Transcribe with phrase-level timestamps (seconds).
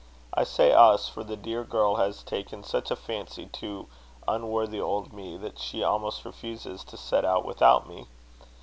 [0.33, 3.85] I say us; for the dear girl has taken such a fancy to
[4.27, 8.07] unworthy old me, that she almost refuses to set out without me.